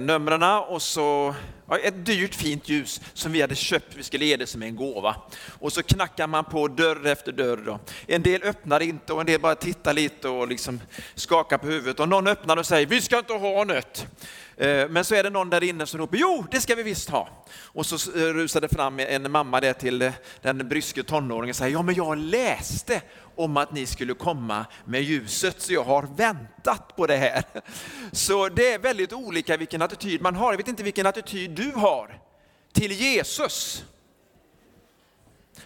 [0.00, 1.34] numren och så
[1.82, 5.16] ett dyrt fint ljus som vi hade köpt, vi skulle ge det som en gåva.
[5.60, 7.62] Och så knackar man på dörr efter dörr.
[7.66, 7.78] Då.
[8.06, 10.80] En del öppnar inte och en del bara tittar lite och liksom
[11.14, 12.00] skakar på huvudet.
[12.00, 14.06] Och någon öppnar och säger, vi ska inte ha något.
[14.60, 17.10] Eh, men så är det någon där inne som ropar, jo det ska vi visst
[17.10, 17.28] ha.
[17.62, 21.72] Och så eh, rusade fram en mamma där till eh, den bryske tonåringen och säger,
[21.72, 23.02] ja men jag läste
[23.36, 27.44] om att ni skulle komma med ljuset så jag har väntat på det här.
[28.12, 30.52] Så det är väldigt olika vilken attityd man har.
[30.52, 32.20] Jag vet inte vilken attityd du har
[32.72, 33.84] till Jesus.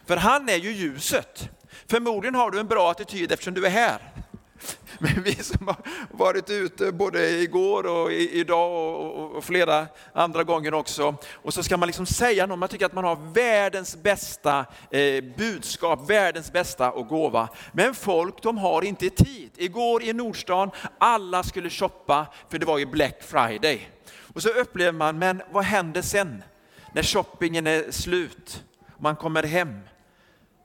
[0.06, 1.48] För han är ju ljuset.
[1.86, 4.23] Förmodligen har du en bra attityd eftersom du är här.
[4.98, 5.76] Men vi som har
[6.10, 8.72] varit ute både igår och idag
[9.36, 11.16] och flera andra gånger också.
[11.32, 15.24] Och så ska man liksom säga något, man tycker att man har världens bästa eh,
[15.36, 17.48] budskap, världens bästa och gåva.
[17.72, 19.50] Men folk de har inte tid.
[19.56, 23.88] Igår i Nordstan, alla skulle shoppa för det var ju Black Friday.
[24.34, 26.42] Och så upplever man, men vad händer sen?
[26.92, 28.64] När shoppingen är slut,
[28.98, 29.80] man kommer hem.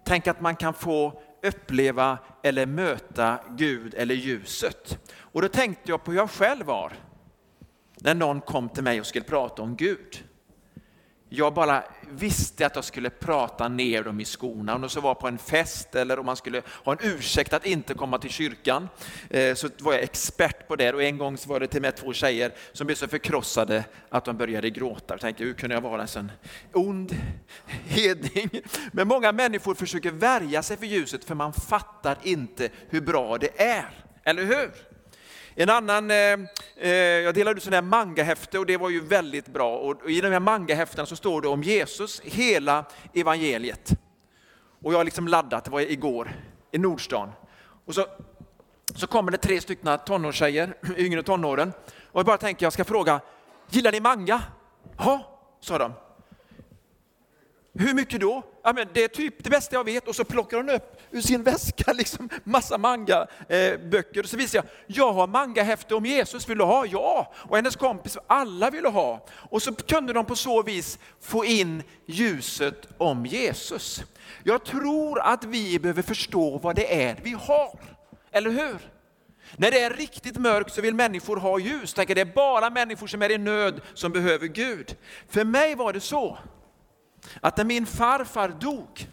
[0.05, 5.09] Tänk att man kan få uppleva eller möta Gud eller ljuset.
[5.17, 6.93] Och då tänkte jag på hur jag själv var
[8.01, 10.23] när någon kom till mig och skulle prata om Gud.
[11.31, 14.75] Jag bara visste att jag skulle prata ner dem i skorna.
[14.75, 17.65] Om det så var på en fest eller om man skulle ha en ursäkt att
[17.65, 18.89] inte komma till kyrkan.
[19.30, 21.81] Eh, så var jag expert på det och en gång så var det till och
[21.81, 25.14] med två tjejer som blev så förkrossade att de började gråta.
[25.14, 26.31] Jag tänkte, hur kunde jag vara en sån
[26.73, 27.15] ond
[27.86, 28.49] hedning?
[28.92, 33.61] Men många människor försöker värja sig för ljuset för man fattar inte hur bra det
[33.61, 34.03] är.
[34.23, 34.89] Eller hur?
[35.61, 36.39] En annan, eh,
[36.77, 39.77] eh, jag delade ut sådana här mangahäfte och det var ju väldigt bra.
[39.77, 43.92] Och I de här mangahäftena så står det om Jesus, hela evangeliet.
[44.83, 46.31] Och jag har liksom laddat, det var igår,
[46.71, 47.31] i Nordstan.
[47.86, 48.05] Och så,
[48.95, 51.73] så kommer det tre stycken tonårstjejer, yngre tonåren.
[52.11, 53.21] Och jag bara tänker, jag ska fråga,
[53.70, 54.41] gillar ni manga?
[54.97, 55.93] Ja, sa de.
[57.73, 58.43] Hur mycket då?
[58.69, 60.07] Ja, men det är typ det bästa jag vet.
[60.07, 64.19] Och så plockar hon upp ur sin väska liksom massa mangaböcker.
[64.19, 66.85] Eh, så visar jag, jag har mangahäfte om Jesus, vill du ha?
[66.85, 67.33] Ja!
[67.35, 69.25] Och hennes kompis, alla ville ha.
[69.31, 74.03] Och så kunde de på så vis få in ljuset om Jesus.
[74.43, 77.79] Jag tror att vi behöver förstå vad det är vi har,
[78.31, 78.77] eller hur?
[79.58, 81.93] När det är riktigt mörkt så vill människor ha ljus.
[81.93, 84.95] Tänk, det är bara människor som är i nöd som behöver Gud.
[85.29, 86.37] För mig var det så
[87.41, 89.07] att när min farfar dog,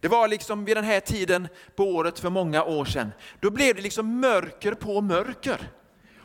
[0.00, 3.76] det var liksom vid den här tiden på året för många år sedan, då blev
[3.76, 5.70] det liksom mörker på mörker.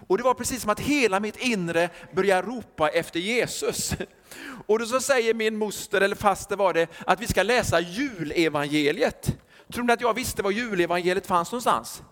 [0.08, 3.94] Och det var precis som att hela mitt inre började ropa efter Jesus.
[4.68, 9.38] Och då så säger min moster, eller faster var det, att vi ska läsa julevangeliet.
[9.74, 12.04] Tror ni att jag visste var julevangeliet fanns någonstans?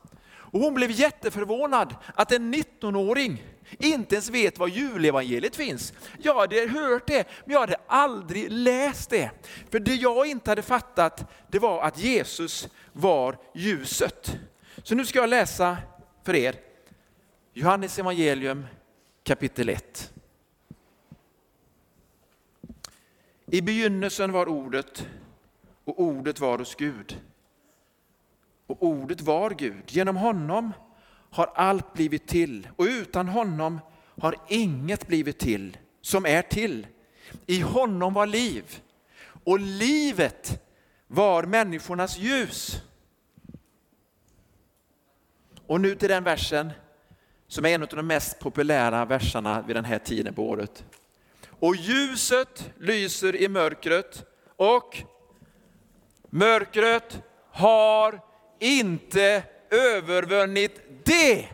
[0.53, 3.43] Och hon blev jätteförvånad att en 19-åring
[3.79, 5.93] inte ens vet var julevangeliet finns.
[6.19, 9.31] Jag hade hört det, men jag hade aldrig läst det.
[9.71, 14.37] För det jag inte hade fattat, det var att Jesus var ljuset.
[14.83, 15.77] Så nu ska jag läsa
[16.23, 16.55] för er
[17.53, 18.65] Johannes evangelium
[19.23, 20.13] kapitel 1.
[23.45, 25.07] I begynnelsen var ordet
[25.85, 27.19] och ordet var hos Gud.
[28.73, 29.83] Och ordet var Gud.
[29.87, 30.73] Genom honom
[31.29, 33.79] har allt blivit till och utan honom
[34.21, 36.87] har inget blivit till som är till.
[37.45, 38.81] I honom var liv
[39.43, 40.63] och livet
[41.07, 42.81] var människornas ljus.
[45.67, 46.71] Och nu till den versen
[47.47, 50.85] som är en av de mest populära verserna vid den här tiden på året.
[51.49, 54.25] Och ljuset lyser i mörkret
[54.55, 55.03] och
[56.29, 61.47] mörkret har inte övervunnit det.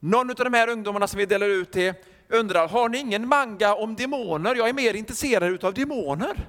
[0.00, 1.94] Någon av de här ungdomarna som vi delar ut till
[2.28, 4.54] undrar, har ni ingen manga om demoner?
[4.54, 6.48] Jag är mer intresserad utav demoner.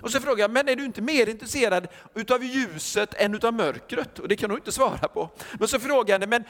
[0.00, 4.18] Och så frågar jag, men är du inte mer intresserad utav ljuset än utav mörkret?
[4.18, 5.30] Och det kan du inte svara på.
[5.58, 6.44] Men så frågar jag, men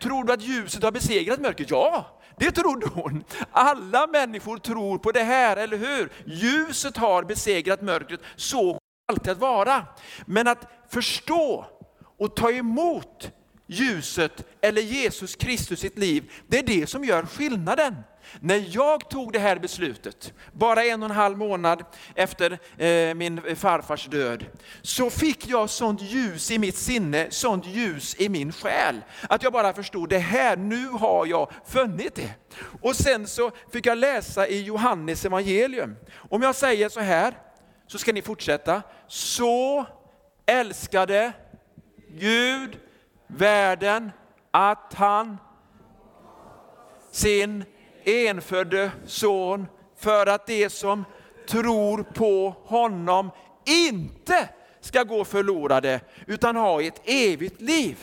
[0.00, 1.70] tror du att ljuset har besegrat mörkret?
[1.70, 3.24] Ja, Det trodde hon.
[3.50, 6.10] Alla människor tror på det här, eller hur?
[6.24, 8.78] Ljuset har besegrat mörkret, så
[9.12, 9.86] alltid att vara.
[10.26, 11.66] Men att förstå
[12.18, 13.30] och ta emot
[13.66, 17.94] ljuset eller Jesus Kristus sitt liv, det är det som gör skillnaden.
[18.40, 23.56] När jag tog det här beslutet, bara en och en halv månad efter eh, min
[23.56, 24.44] farfars död,
[24.82, 29.52] så fick jag sånt ljus i mitt sinne, sånt ljus i min själ, att jag
[29.52, 32.34] bara förstod det här, nu har jag funnit det.
[32.82, 35.96] Och sen så fick jag läsa i Johannes evangelium.
[36.14, 37.34] Om jag säger så här,
[37.92, 38.82] så ska ni fortsätta.
[39.06, 39.86] Så
[40.46, 41.32] älskade
[42.08, 42.78] Gud
[43.26, 44.10] världen
[44.50, 45.36] att han
[47.10, 47.64] sin
[48.04, 49.66] enfödde son
[49.96, 51.04] för att de som
[51.48, 53.30] tror på honom
[53.64, 54.48] inte
[54.80, 57.98] ska gå förlorade utan ha ett evigt liv.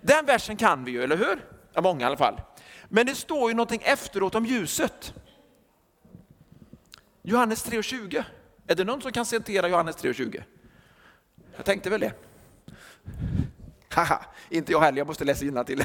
[0.00, 1.44] Den versen kan vi ju, eller hur?
[1.72, 2.40] Ja, många i alla fall.
[2.88, 5.14] Men det står ju någonting efteråt om ljuset.
[7.22, 8.24] Johannes 3.20.
[8.66, 10.42] Är det någon som kan citera Johannes 3.20?
[11.56, 12.12] Jag tänkte väl det.
[13.88, 15.84] Haha, inte jag heller, jag måste läsa till.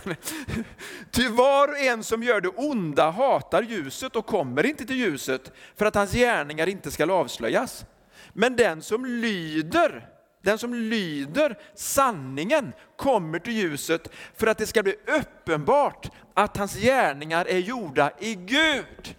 [1.12, 5.51] Ty var och en som gör det onda hatar ljuset och kommer inte till ljuset
[5.75, 7.86] för att hans gärningar inte skall avslöjas.
[8.33, 10.10] Men den som lyder,
[10.42, 16.75] den som lyder sanningen kommer till ljuset för att det ska bli uppenbart att hans
[16.75, 19.16] gärningar är gjorda i Gud.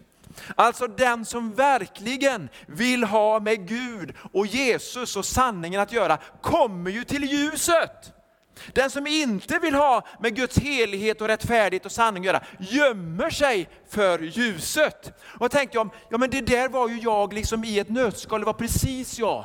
[0.56, 6.90] Alltså den som verkligen vill ha med Gud och Jesus och sanningen att göra kommer
[6.90, 8.12] ju till ljuset.
[8.73, 13.31] Den som inte vill ha med Guds helighet och rättfärdighet och sanning att göra, gömmer
[13.31, 15.23] sig för ljuset.
[15.25, 18.46] Och tänkte jag, ja men det där var ju jag liksom i ett nötskal, det
[18.46, 19.44] var precis jag.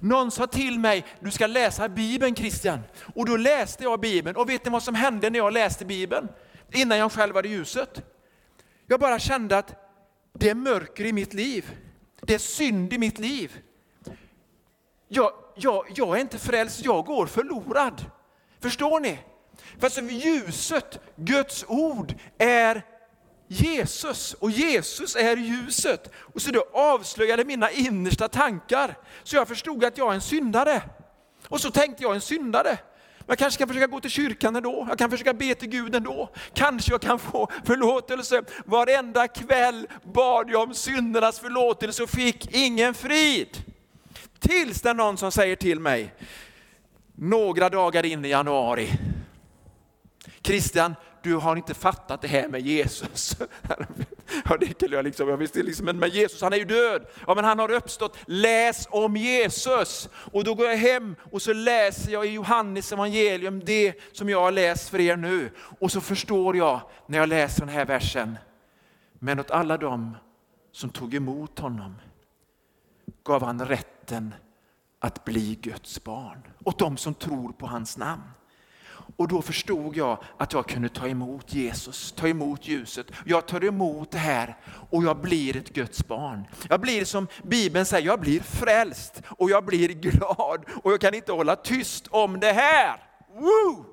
[0.00, 2.80] Någon sa till mig, du ska läsa Bibeln Christian.
[3.14, 6.28] Och då läste jag Bibeln, och vet ni vad som hände när jag läste Bibeln?
[6.72, 8.02] Innan jag själv hade ljuset.
[8.86, 9.83] Jag bara kände att
[10.38, 11.76] det är mörker i mitt liv.
[12.20, 13.60] Det är synd i mitt liv.
[15.08, 18.04] Jag, jag, jag är inte frälst, jag går förlorad.
[18.60, 19.18] Förstår ni?
[19.78, 22.82] Fast ljuset, Guds ord, är
[23.48, 26.10] Jesus och Jesus är ljuset.
[26.16, 28.98] Och så då avslöjade mina innersta tankar.
[29.22, 30.82] Så jag förstod att jag är en syndare.
[31.48, 32.78] Och så tänkte jag en syndare.
[33.26, 36.28] Jag kanske kan försöka gå till kyrkan ändå, jag kan försöka be till Gud ändå.
[36.54, 38.42] Kanske jag kan få förlåtelse.
[38.64, 43.64] Varenda kväll bad jag om syndernas förlåtelse och fick ingen frid.
[44.38, 46.14] Tills det är någon som säger till mig,
[47.14, 48.90] några dagar in i januari.
[50.42, 53.36] Christian, du har inte fattat det här med Jesus.
[54.44, 57.06] ja, det kunde jag liksom, jag visste liksom, men Jesus han är ju död.
[57.26, 58.16] Ja, men han har uppstått.
[58.26, 60.08] Läs om Jesus.
[60.14, 64.40] Och då går jag hem och så läser jag i Johannes evangelium det som jag
[64.40, 65.50] har läst för er nu.
[65.78, 68.38] Och så förstår jag när jag läser den här versen.
[69.18, 70.16] Men åt alla dem
[70.72, 71.94] som tog emot honom
[73.24, 74.34] gav han rätten
[74.98, 76.42] att bli Guds barn.
[76.64, 78.22] Åt dem som tror på hans namn.
[79.16, 83.06] Och då förstod jag att jag kunde ta emot Jesus, ta emot ljuset.
[83.24, 84.56] Jag tar emot det här
[84.90, 86.44] och jag blir ett Guds barn.
[86.68, 91.14] Jag blir som Bibeln säger, jag blir frälst och jag blir glad och jag kan
[91.14, 92.96] inte hålla tyst om det här.
[93.34, 93.84] Woo!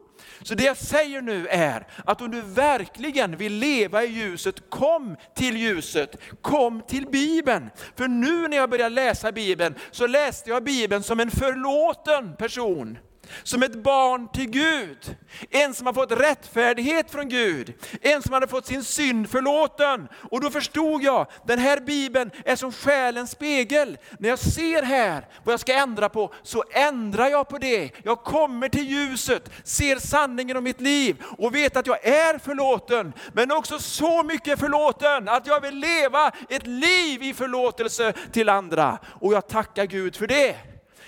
[0.43, 5.15] Så det jag säger nu är att om du verkligen vill leva i ljuset, kom
[5.35, 7.69] till ljuset, kom till Bibeln.
[7.95, 12.97] För nu när jag börjar läsa Bibeln så läste jag Bibeln som en förlåten person
[13.43, 15.15] som ett barn till Gud.
[15.49, 20.07] En som har fått rättfärdighet från Gud, en som hade fått sin synd förlåten.
[20.31, 23.97] Och då förstod jag, den här bibeln är som själens spegel.
[24.19, 27.91] När jag ser här vad jag ska ändra på, så ändrar jag på det.
[28.03, 33.13] Jag kommer till ljuset, ser sanningen om mitt liv och vet att jag är förlåten,
[33.33, 38.97] men också så mycket förlåten att jag vill leva ett liv i förlåtelse till andra.
[39.05, 40.55] Och jag tackar Gud för det.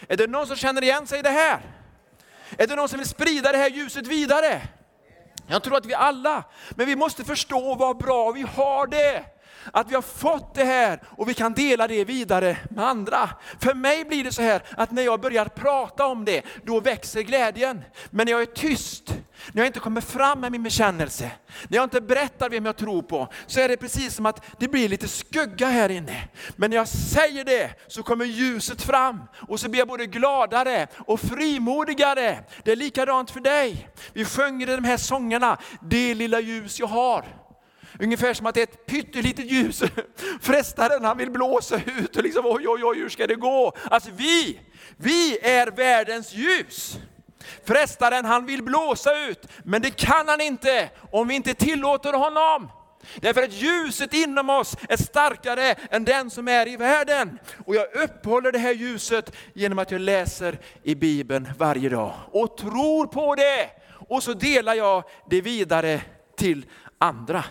[0.08, 1.83] Är det någon som känner igen sig i det här?
[2.58, 4.62] Är det någon som vill sprida det här ljuset vidare?
[5.48, 9.26] Jag tror att vi alla, men vi måste förstå vad bra vi har det.
[9.72, 13.30] Att vi har fått det här och vi kan dela det vidare med andra.
[13.60, 17.22] För mig blir det så här att när jag börjar prata om det, då växer
[17.22, 17.82] glädjen.
[18.10, 19.14] Men när jag är tyst,
[19.52, 21.32] när jag inte kommer fram med min bekännelse,
[21.68, 24.68] när jag inte berättar vem jag tror på, så är det precis som att det
[24.68, 26.28] blir lite skugga här inne.
[26.56, 30.88] Men när jag säger det så kommer ljuset fram och så blir jag både gladare
[30.98, 32.40] och frimodigare.
[32.64, 33.90] Det är likadant för dig.
[34.14, 37.43] Vi sjunger i de här sångerna, det lilla ljus jag har.
[38.00, 39.84] Ungefär som att det är ett pyttelitet ljus.
[40.42, 43.74] Frestaren han vill blåsa ut och liksom oj, oj, oj, hur ska det gå?
[43.84, 44.60] Alltså vi,
[44.98, 46.98] vi är världens ljus.
[47.66, 52.70] Frestaren han vill blåsa ut, men det kan han inte om vi inte tillåter honom.
[53.16, 57.40] Därför att ljuset inom oss är starkare än den som är i världen.
[57.66, 62.58] Och jag uppehåller det här ljuset genom att jag läser i Bibeln varje dag och
[62.58, 63.70] tror på det.
[64.08, 66.02] Och så delar jag det vidare
[66.38, 66.66] till
[66.98, 67.44] andra.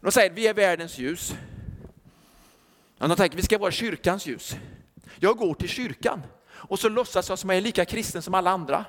[0.00, 1.34] De säger att vi är världens ljus.
[2.98, 4.56] De tänker att vi ska vara kyrkans ljus.
[5.18, 8.50] Jag går till kyrkan och så låtsas jag som jag är lika kristen som alla
[8.50, 8.84] andra.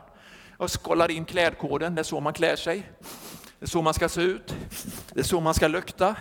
[0.59, 2.91] Jag skollar in klädkoden, det är så man klär sig.
[3.59, 4.55] Det är så man ska se ut,
[5.13, 6.15] det är så man ska lukta,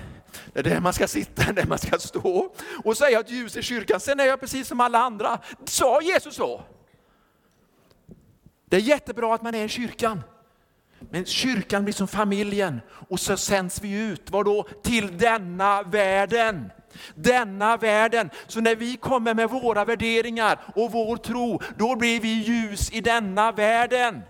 [0.52, 2.54] det är där man ska sitta, det är där man ska stå.
[2.84, 5.38] Och säga att ljus i kyrkan, sen är jag precis som alla andra.
[5.64, 6.62] Sa Jesus så?
[8.64, 10.22] Det är jättebra att man är i kyrkan.
[11.10, 14.66] Men kyrkan blir som familjen och så sänds vi ut, vadå?
[14.82, 16.70] Till denna världen.
[17.14, 18.30] Denna världen.
[18.46, 23.00] Så när vi kommer med våra värderingar och vår tro, då blir vi ljus i
[23.00, 24.20] denna världen.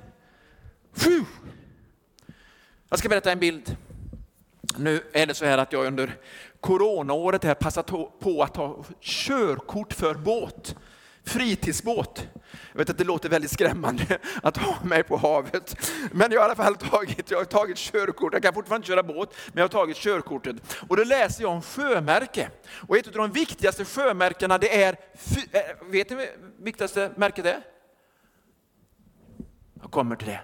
[0.93, 1.25] Fuh.
[2.89, 3.77] Jag ska berätta en bild.
[4.77, 6.17] Nu är det så här att jag under
[6.61, 7.87] coronaåret här passat
[8.21, 10.77] på att ta körkort för båt
[11.25, 12.29] fritidsbåt.
[12.73, 15.91] Jag vet att det låter väldigt skrämmande att ha mig på havet.
[16.13, 18.33] Men jag har i alla fall tagit, jag har tagit körkort.
[18.33, 20.57] Jag kan fortfarande inte köra båt, men jag har tagit körkortet.
[20.89, 22.51] Och då läser jag om sjömärke.
[22.89, 24.97] Och ett av de viktigaste sjömärkena det är,
[25.53, 25.61] eh,
[25.91, 26.27] vet ni vad
[26.59, 27.63] viktigaste märket är?
[29.83, 30.41] Jag kommer till det.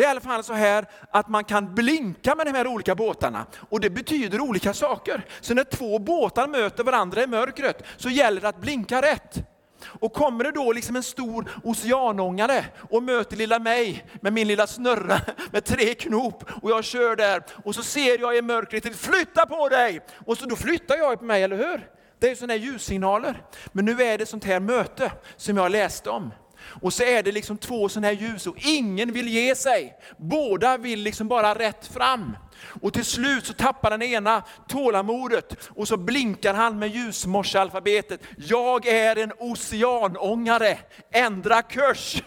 [0.00, 2.94] Det är i alla fall så här att man kan blinka med de här olika
[2.94, 5.26] båtarna och det betyder olika saker.
[5.40, 9.38] Så när två båtar möter varandra i mörkret så gäller det att blinka rätt.
[9.84, 14.66] Och kommer det då liksom en stor oceanångare och möter lilla mig med min lilla
[14.66, 19.46] snurra med tre knop och jag kör där och så ser jag i mörkret, flytta
[19.46, 20.00] på dig!
[20.26, 21.88] Och så då flyttar jag på mig, eller hur?
[22.18, 23.42] Det är sådana här ljussignaler.
[23.72, 26.30] Men nu är det sånt här möte som jag läste om.
[26.62, 29.96] Och så är det liksom två sådana här ljus och ingen vill ge sig.
[30.16, 32.36] Båda vill liksom bara rätt fram.
[32.82, 38.20] Och till slut så tappar den ena tålamodet och så blinkar han med ljusmorsealfabetet.
[38.36, 40.78] Jag är en oceanångare,
[41.12, 42.22] ändra kurs.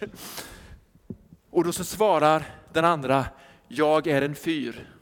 [1.51, 3.25] Och då så svarar den andra,
[3.67, 4.92] jag är en fyr.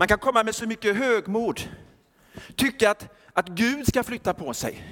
[0.00, 1.60] Man kan komma med så mycket högmod,
[2.56, 4.84] tycka att, att Gud ska flytta på sig.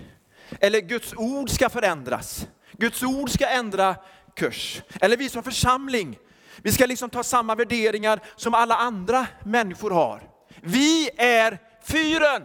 [0.60, 2.46] Eller Guds ord ska förändras.
[2.72, 3.96] Guds ord ska ändra
[4.36, 4.82] kurs.
[5.00, 6.18] Eller vi som församling,
[6.56, 10.22] vi ska liksom ta samma värderingar som alla andra människor har.
[10.60, 12.44] Vi är fyren.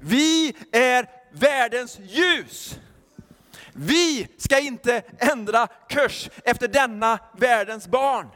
[0.00, 2.78] Vi är världens ljus.
[3.72, 8.28] Vi ska inte ändra kurs efter denna världens barn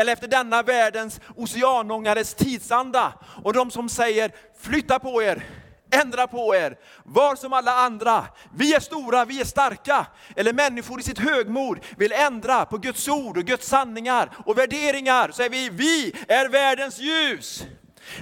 [0.00, 3.12] eller efter denna världens oceanångares tidsanda.
[3.44, 5.44] Och de som säger flytta på er,
[5.90, 8.26] ändra på er, var som alla andra.
[8.54, 10.06] Vi är stora, vi är starka.
[10.36, 15.30] Eller människor i sitt högmod vill ändra på Guds ord och Guds sanningar och värderingar.
[15.32, 17.64] Så är vi, vi är världens ljus.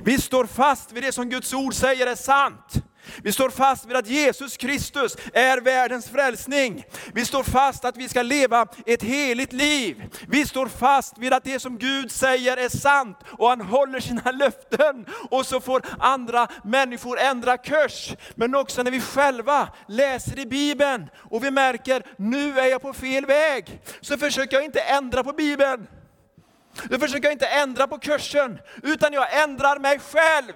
[0.04, 2.82] Vi står fast vid det som Guds ord säger är sant.
[3.22, 6.84] Vi står fast vid att Jesus Kristus är världens frälsning.
[7.14, 10.04] Vi står fast att vi ska leva ett heligt liv.
[10.28, 14.30] Vi står fast vid att det som Gud säger är sant och han håller sina
[14.32, 15.06] löften.
[15.30, 18.14] Och så får andra människor ändra kurs.
[18.34, 22.92] Men också när vi själva läser i Bibeln och vi märker, nu är jag på
[22.92, 23.80] fel väg.
[24.00, 25.86] Så försöker jag inte ändra på Bibeln.
[26.84, 30.52] Då försöker jag inte ändra på kursen, utan jag ändrar mig själv.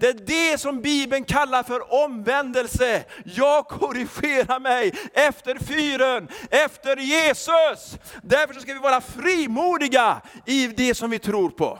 [0.00, 3.04] Det är det som Bibeln kallar för omvändelse.
[3.24, 7.98] Jag korrigerar mig efter fyren, efter Jesus.
[8.22, 11.78] Därför ska vi vara frimodiga i det som vi tror på.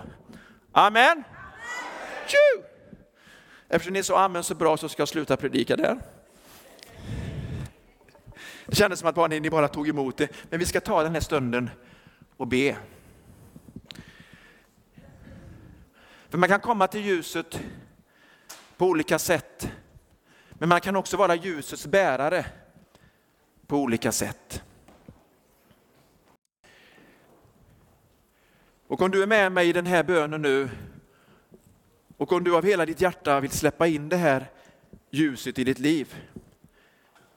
[0.73, 1.25] Amen.
[2.27, 2.63] Tju!
[3.69, 5.99] Eftersom ni är så amen så bra så ska jag sluta predika där.
[8.67, 11.13] Det kändes som att bara, ni bara tog emot det, men vi ska ta den
[11.13, 11.71] här stunden
[12.37, 12.77] och be.
[16.29, 17.61] För man kan komma till ljuset
[18.83, 19.73] på olika sätt.
[20.51, 22.47] Men man kan också vara ljusets bärare
[23.67, 24.63] på olika sätt.
[28.87, 30.69] Och om du är med mig i den här bönen nu
[32.17, 34.51] och om du av hela ditt hjärta vill släppa in det här
[35.11, 36.15] ljuset i ditt liv.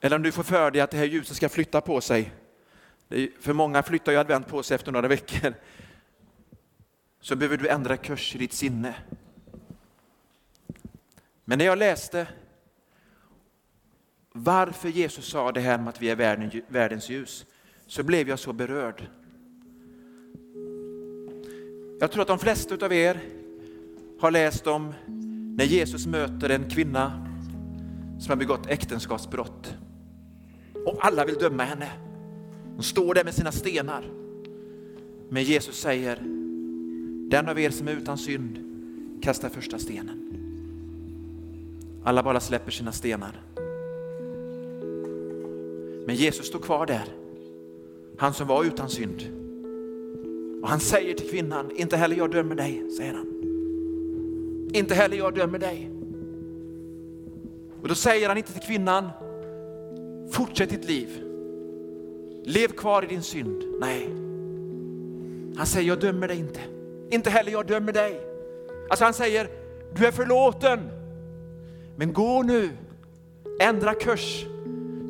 [0.00, 2.32] Eller om du får för dig att det här ljuset ska flytta på sig.
[3.40, 5.54] för många flyttar ju advent på sig efter några veckor.
[7.20, 8.94] Så behöver du ändra kurs i ditt sinne.
[11.48, 12.26] Men när jag läste
[14.32, 17.46] varför Jesus sa det här med att vi är världens ljus,
[17.86, 19.02] så blev jag så berörd.
[22.00, 23.20] Jag tror att de flesta av er
[24.20, 24.94] har läst om
[25.56, 27.26] när Jesus möter en kvinna
[28.20, 29.74] som har begått äktenskapsbrott.
[30.86, 31.90] och alla vill döma henne.
[32.74, 34.04] Hon står där med sina stenar.
[35.30, 36.16] Men Jesus säger,
[37.30, 38.58] den av er som är utan synd
[39.22, 40.25] kastar första stenen.
[42.06, 43.42] Alla bara släpper sina stenar.
[46.06, 47.04] Men Jesus står kvar där,
[48.18, 49.22] han som var utan synd.
[50.62, 53.26] Och han säger till kvinnan, inte heller jag dömer dig, säger han.
[54.74, 55.90] Inte heller jag dömer dig.
[57.82, 59.08] Och då säger han inte till kvinnan,
[60.30, 61.08] fortsätt ditt liv.
[62.44, 63.62] Lev kvar i din synd.
[63.80, 64.08] Nej.
[65.56, 66.60] Han säger, jag dömer dig inte.
[67.10, 68.20] Inte heller jag dömer dig.
[68.90, 69.48] Alltså han säger,
[69.94, 70.95] du är förlåten.
[71.96, 72.70] Men gå nu,
[73.60, 74.46] ändra kurs,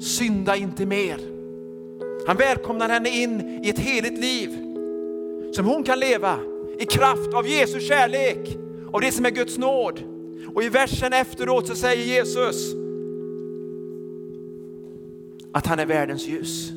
[0.01, 1.19] synda inte mer.
[2.27, 4.49] Han välkomnar henne in i ett heligt liv
[5.53, 6.39] som hon kan leva
[6.79, 8.57] i kraft av Jesu kärlek,
[8.93, 10.03] av det som är Guds nåd.
[10.55, 12.75] Och i versen efteråt så säger Jesus
[15.53, 16.71] att han är världens ljus.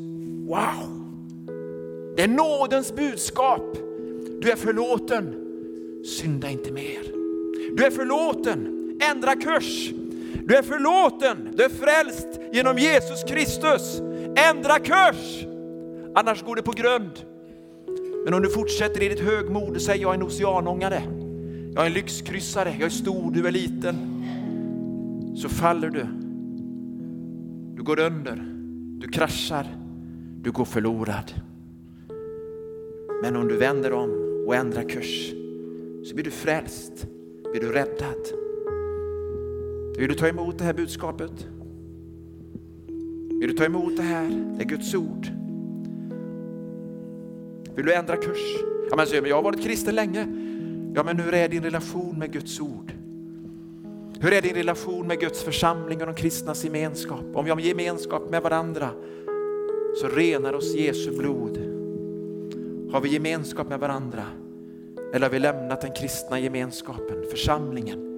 [0.47, 1.05] Wow!
[2.15, 3.77] Det är nådens budskap.
[4.41, 5.35] Du är förlåten,
[6.05, 7.01] synda inte mer.
[7.77, 8.75] Du är förlåten,
[9.11, 9.91] ändra kurs.
[10.49, 14.01] Du är förlåten, du är frälst genom Jesus Kristus.
[14.49, 15.45] Ändra kurs,
[16.15, 17.11] annars går det på grund.
[18.25, 21.03] Men om du fortsätter i ditt högmod och säger jag är en oceanångare,
[21.73, 23.95] jag är en lyxkryssare, jag är stor, du är liten.
[25.37, 26.05] Så faller du.
[27.75, 28.43] Du går under,
[28.99, 29.67] du kraschar,
[30.41, 31.33] du går förlorad.
[33.21, 35.31] Men om du vänder om och ändrar kurs
[36.03, 37.07] så blir du frälst,
[37.51, 38.48] blir du räddad.
[39.99, 41.47] Vill du ta emot det här budskapet?
[43.39, 44.55] Vill du ta emot det här?
[44.57, 45.27] Det är Guds ord.
[47.75, 48.55] Vill du ändra kurs?
[48.89, 50.27] Ja, men jag har varit kristen länge.
[50.95, 52.91] Ja, men hur är din relation med Guds ord?
[54.19, 57.25] Hur är din relation med Guds församling och de kristnas gemenskap?
[57.33, 58.89] Om vi har gemenskap med varandra
[60.01, 61.57] så renar oss Jesu blod.
[62.91, 64.23] Har vi gemenskap med varandra?
[65.13, 68.08] Eller har vi lämnat den kristna gemenskapen, församlingen?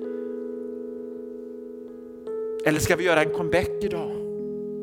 [2.66, 4.12] Eller ska vi göra en comeback idag?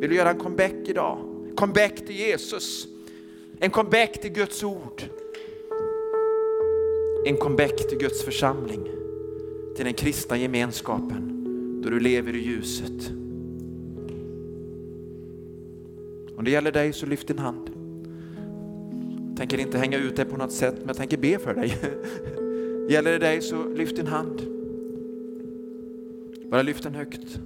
[0.01, 1.19] Vill du göra en comeback idag?
[1.57, 2.87] Comeback till Jesus.
[3.61, 5.03] En comeback till Guds ord.
[7.27, 8.88] En comeback till Guds församling.
[9.77, 11.35] Till den kristna gemenskapen
[11.83, 13.11] då du lever i ljuset.
[16.37, 17.71] Om det gäller dig så lyft din hand.
[19.29, 21.77] Jag tänker inte hänga ut dig på något sätt men jag tänker be för dig.
[22.88, 24.43] Gäller det dig så lyft din hand.
[26.51, 27.41] Bara lyft den högt.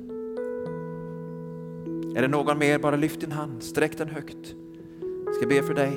[2.15, 4.55] Är det någon mer, bara lyft din hand, sträck den högt.
[5.27, 5.93] Jag ska be för dig.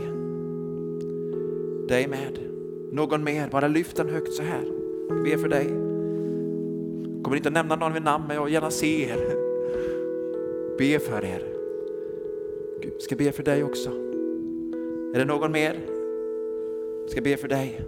[1.87, 2.39] Dig med.
[2.91, 4.63] Någon mer, bara lyft den högt så här.
[5.09, 5.65] Jag ber för dig.
[7.15, 9.17] Jag kommer inte att nämna någon vid namn, men jag vill gärna se er.
[10.77, 11.43] Be för er.
[12.81, 13.89] Gud ska be för dig också.
[15.15, 15.79] Är det någon mer?
[17.01, 17.81] Jag ska be för dig.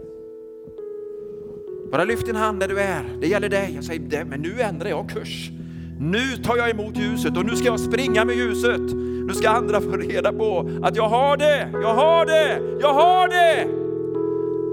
[1.91, 3.17] Bara lyft din hand där du är.
[3.21, 3.71] Det gäller dig.
[3.75, 5.51] Jag säger, men nu ändrar jag kurs.
[5.99, 8.81] Nu tar jag emot ljuset och nu ska jag springa med ljuset.
[9.27, 13.27] Nu ska andra få reda på att jag har det, jag har det, jag har
[13.27, 13.67] det.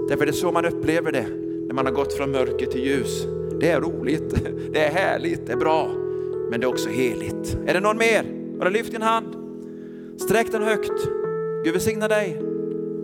[0.09, 1.25] Därför det är så man upplever det
[1.67, 3.27] när man har gått från mörker till ljus.
[3.59, 4.35] Det är roligt,
[4.73, 5.87] det är härligt, det är bra,
[6.51, 7.57] men det är också heligt.
[7.67, 8.25] Är det någon mer?
[8.59, 9.35] Bara lyft din hand.
[10.17, 11.07] Sträck den högt.
[11.63, 12.37] Gud välsigna dig.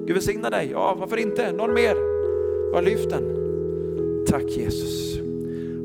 [0.06, 0.70] Gud välsigna dig.
[0.72, 1.52] Ja, varför inte?
[1.52, 1.96] Någon mer?
[2.72, 3.24] Bara lyft den.
[4.28, 5.21] Tack Jesus.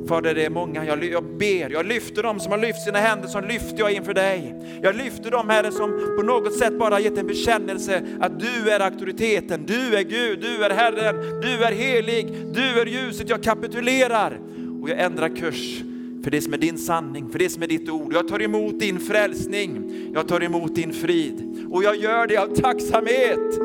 [0.08, 3.28] Fader, det är många, jag, jag ber, jag lyfter dem som har lyft sina händer,
[3.28, 4.54] som lyfter jag inför dig.
[4.82, 8.80] Jag lyfter dem Herre som på något sätt bara gett en bekännelse att du är
[8.80, 14.40] auktoriteten, du är Gud, du är Herren, du är helig, du är ljuset, jag kapitulerar
[14.82, 15.82] och jag ändrar kurs
[16.24, 18.12] för det som är din sanning, för det som är ditt ord.
[18.12, 22.46] Jag tar emot din frälsning, jag tar emot din frid och jag gör det av
[22.46, 23.58] tacksamhet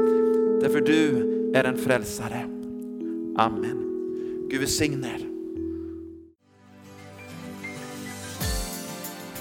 [0.61, 2.45] därför du är en frälsare.
[3.37, 3.77] Amen.
[4.49, 5.30] Gud välsigne er.